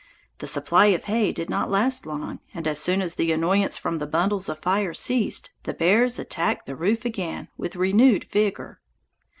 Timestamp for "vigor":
8.23-8.79